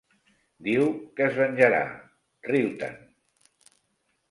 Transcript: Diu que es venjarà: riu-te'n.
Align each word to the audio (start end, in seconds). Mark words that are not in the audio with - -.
Diu 0.67 0.87
que 1.19 1.25
es 1.27 1.37
venjarà: 1.41 1.83
riu-te'n. 2.51 2.99